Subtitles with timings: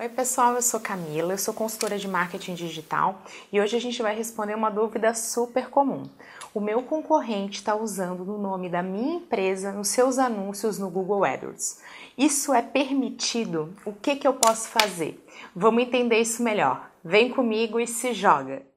[0.00, 3.20] Oi pessoal, eu sou Camila, eu sou consultora de marketing digital
[3.52, 6.08] e hoje a gente vai responder uma dúvida super comum.
[6.54, 11.22] O meu concorrente está usando o nome da minha empresa nos seus anúncios no Google
[11.22, 11.82] AdWords.
[12.16, 13.74] Isso é permitido?
[13.84, 15.22] O que, que eu posso fazer?
[15.54, 16.90] Vamos entender isso melhor.
[17.04, 18.69] Vem comigo e se joga!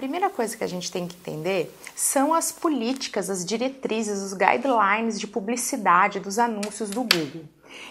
[0.00, 5.20] Primeira coisa que a gente tem que entender são as políticas, as diretrizes, os guidelines
[5.20, 7.44] de publicidade dos anúncios do Google.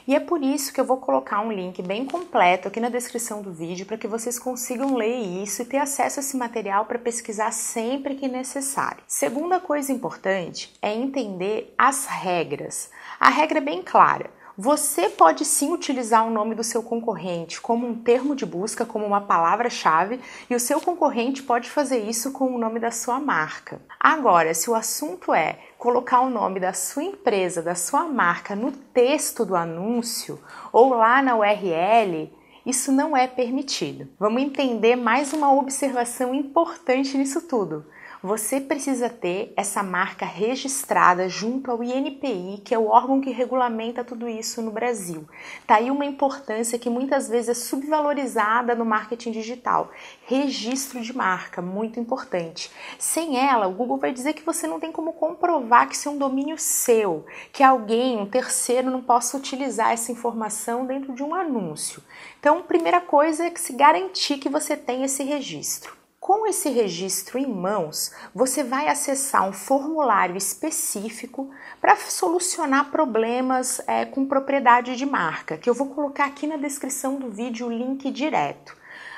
[0.08, 3.44] E é por isso que eu vou colocar um link bem completo aqui na descrição
[3.44, 6.98] do vídeo para que vocês consigam ler isso e ter acesso a esse material para
[6.98, 9.04] pesquisar sempre que necessário.
[9.08, 12.90] Segunda coisa importante é entender as regras.
[13.20, 14.32] A regra é bem clara.
[14.62, 19.06] Você pode sim utilizar o nome do seu concorrente como um termo de busca, como
[19.06, 20.20] uma palavra-chave,
[20.50, 23.82] e o seu concorrente pode fazer isso com o nome da sua marca.
[23.98, 28.74] Agora, se o assunto é colocar o nome da sua empresa, da sua marca no
[28.74, 30.38] texto do anúncio
[30.74, 32.30] ou lá na URL,
[32.66, 34.10] isso não é permitido.
[34.20, 37.86] Vamos entender mais uma observação importante nisso tudo
[38.22, 44.04] você precisa ter essa marca registrada junto ao INPI, que é o órgão que regulamenta
[44.04, 45.26] tudo isso no Brasil.
[45.66, 49.90] Tá aí uma importância que muitas vezes é subvalorizada no marketing digital.
[50.26, 52.70] Registro de marca, muito importante.
[52.98, 56.12] Sem ela, o Google vai dizer que você não tem como comprovar que isso é
[56.12, 61.34] um domínio seu, que alguém, um terceiro, não possa utilizar essa informação dentro de um
[61.34, 62.04] anúncio.
[62.38, 65.99] Então, primeira coisa é que se garantir que você tem esse registro.
[66.30, 71.50] Com esse registro em mãos, você vai acessar um formulário específico
[71.82, 77.16] para solucionar problemas é, com propriedade de marca, que eu vou colocar aqui na descrição
[77.16, 78.78] do vídeo o link direto.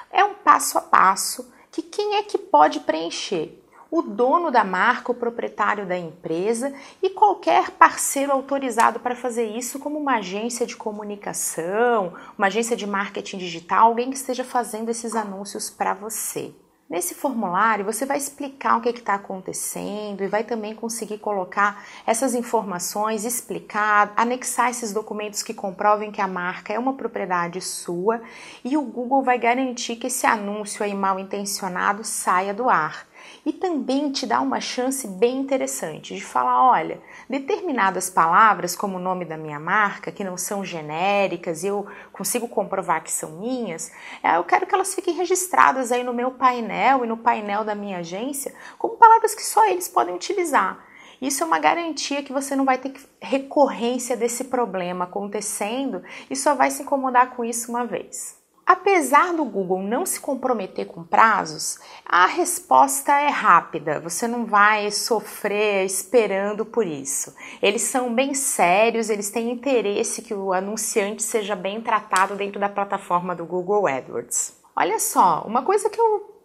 [0.09, 3.61] É um passo a passo que quem é que pode preencher?
[3.91, 6.73] O dono da marca, o proprietário da empresa
[7.03, 12.87] e qualquer parceiro autorizado para fazer isso, como uma agência de comunicação, uma agência de
[12.87, 16.53] marketing digital, alguém que esteja fazendo esses anúncios para você.
[16.91, 22.35] Nesse formulário, você vai explicar o que está acontecendo e vai também conseguir colocar essas
[22.35, 28.21] informações, explicar, anexar esses documentos que comprovem que a marca é uma propriedade sua
[28.61, 33.07] e o Google vai garantir que esse anúncio aí mal intencionado saia do ar
[33.45, 39.01] e também te dá uma chance bem interessante de falar: olha, determinadas palavras, como o
[39.01, 43.91] nome da minha marca, que não são genéricas eu consigo comprovar que são minhas,
[44.23, 47.75] é, eu quero que elas fiquem registradas aí no meu painel e no painel da
[47.75, 50.85] minha agência como palavras que só eles podem utilizar.
[51.21, 56.55] Isso é uma garantia que você não vai ter recorrência desse problema acontecendo e só
[56.55, 58.40] vai se incomodar com isso uma vez.
[58.65, 64.89] Apesar do Google não se comprometer com prazos, a resposta é rápida, você não vai
[64.91, 67.35] sofrer esperando por isso.
[67.61, 72.69] Eles são bem sérios, eles têm interesse que o anunciante seja bem tratado dentro da
[72.69, 74.61] plataforma do Google AdWords.
[74.75, 76.43] Olha só, uma coisa que eu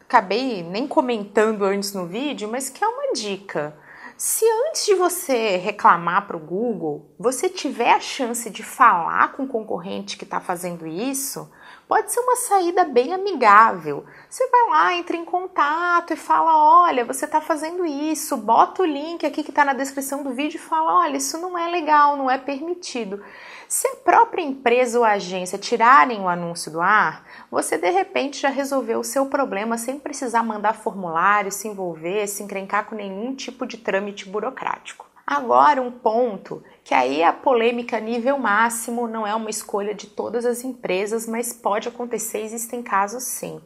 [0.00, 3.76] acabei nem comentando antes no vídeo, mas que é uma dica.
[4.16, 9.44] Se antes de você reclamar para o Google, você tiver a chance de falar com
[9.44, 11.48] o concorrente que está fazendo isso,
[11.86, 14.04] pode ser uma saída bem amigável.
[14.28, 18.86] Você vai lá, entra em contato e fala: olha, você está fazendo isso, bota o
[18.86, 22.16] link aqui que está na descrição do vídeo e fala: olha, isso não é legal,
[22.16, 23.22] não é permitido.
[23.68, 28.48] Se a própria empresa ou agência tirarem o anúncio do ar, você de repente já
[28.48, 33.66] resolveu o seu problema sem precisar mandar formulário, se envolver, se encrencar com nenhum tipo
[33.66, 35.07] de trâmite burocrático.
[35.30, 40.46] Agora, um ponto que aí a polêmica nível máximo não é uma escolha de todas
[40.46, 43.60] as empresas, mas pode acontecer, existem casos sim,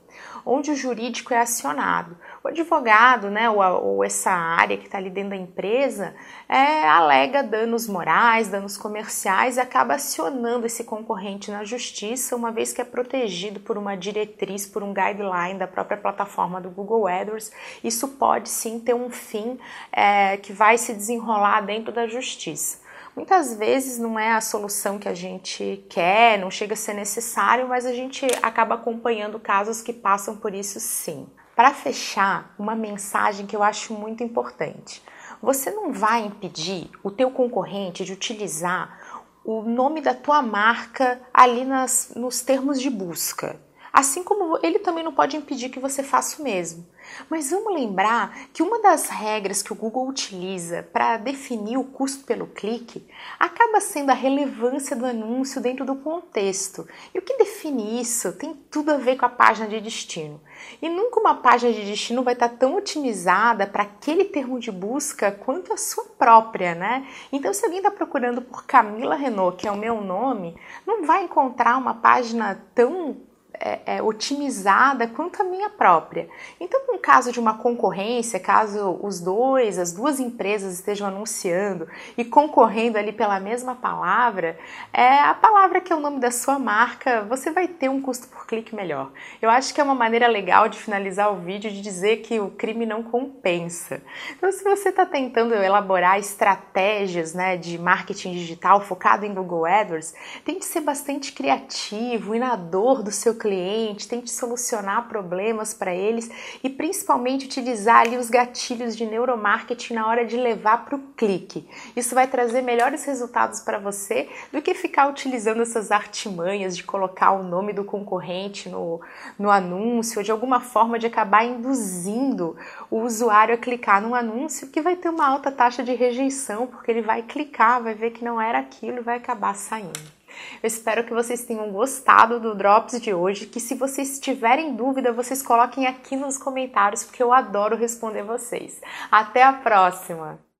[0.44, 2.16] onde o jurídico é acionado.
[2.44, 6.12] O advogado, né, ou, ou essa área que está ali dentro da empresa,
[6.48, 12.72] é, alega danos morais, danos comerciais e acaba acionando esse concorrente na justiça, uma vez
[12.72, 17.52] que é protegido por uma diretriz, por um guideline da própria plataforma do Google AdWords.
[17.84, 19.56] Isso pode sim ter um fim
[19.92, 22.82] é, que vai se desenrolar dentro da justiça.
[23.14, 27.68] Muitas vezes não é a solução que a gente quer, não chega a ser necessário,
[27.68, 31.28] mas a gente acaba acompanhando casos que passam por isso sim.
[31.54, 35.02] Para fechar, uma mensagem que eu acho muito importante.
[35.42, 41.64] Você não vai impedir o teu concorrente de utilizar o nome da tua marca ali
[41.64, 43.60] nas, nos termos de busca.
[43.92, 46.86] Assim como ele também não pode impedir que você faça o mesmo.
[47.28, 52.24] Mas vamos lembrar que uma das regras que o Google utiliza para definir o custo
[52.24, 53.06] pelo clique
[53.38, 56.88] acaba sendo a relevância do anúncio dentro do contexto.
[57.14, 60.40] E o que define isso tem tudo a ver com a página de destino.
[60.80, 65.30] E nunca uma página de destino vai estar tão otimizada para aquele termo de busca
[65.30, 67.06] quanto a sua própria, né?
[67.30, 70.56] Então, se alguém está procurando por Camila Renault, que é o meu nome,
[70.86, 73.16] não vai encontrar uma página tão
[73.64, 76.28] é, é, otimizada quanto a minha própria.
[76.58, 81.86] Então, no caso de uma concorrência, caso os dois, as duas empresas estejam anunciando
[82.18, 84.58] e concorrendo ali pela mesma palavra,
[84.92, 88.26] é a palavra que é o nome da sua marca, você vai ter um custo
[88.26, 89.12] por clique melhor.
[89.40, 92.50] Eu acho que é uma maneira legal de finalizar o vídeo de dizer que o
[92.50, 94.02] crime não compensa.
[94.36, 100.14] Então, se você está tentando elaborar estratégias né, de marketing digital focado em Google AdWords,
[100.44, 105.74] tem que ser bastante criativo e na dor do seu cliente cliente, tente solucionar problemas
[105.74, 106.30] para eles
[106.64, 111.68] e principalmente utilizar ali os gatilhos de neuromarketing na hora de levar para o clique.
[111.94, 117.32] Isso vai trazer melhores resultados para você do que ficar utilizando essas artimanhas de colocar
[117.32, 119.02] o nome do concorrente no,
[119.38, 122.56] no anúncio ou de alguma forma de acabar induzindo
[122.90, 126.90] o usuário a clicar num anúncio que vai ter uma alta taxa de rejeição, porque
[126.90, 130.21] ele vai clicar, vai ver que não era aquilo e vai acabar saindo.
[130.62, 135.12] Eu espero que vocês tenham gostado do Drops de hoje, que se vocês tiverem dúvida,
[135.12, 138.80] vocês coloquem aqui nos comentários, porque eu adoro responder vocês.
[139.10, 140.51] Até a próxima!